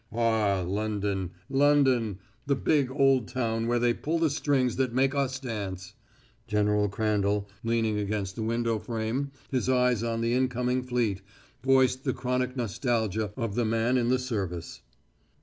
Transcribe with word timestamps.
"Ah, 0.11 0.61
London 0.65 1.29
London 1.47 2.17
the 2.47 2.55
big, 2.55 2.89
old 2.89 3.27
town 3.27 3.67
where 3.67 3.77
they 3.77 3.93
pull 3.93 4.17
the 4.17 4.31
strings 4.31 4.77
that 4.77 4.95
make 4.95 5.13
us 5.13 5.39
dance!" 5.39 5.93
General 6.47 6.89
Crandall, 6.89 7.47
leaning 7.63 7.99
against 7.99 8.35
the 8.35 8.41
window 8.41 8.79
frame, 8.79 9.29
his 9.51 9.69
eyes 9.69 10.01
on 10.01 10.21
the 10.21 10.33
incoming 10.33 10.81
fleet, 10.81 11.21
voiced 11.63 12.03
the 12.03 12.13
chronic 12.13 12.57
nostalgia 12.57 13.31
of 13.37 13.53
the 13.53 13.63
man 13.63 13.95
in 13.95 14.09
the 14.09 14.17
service. 14.17 14.81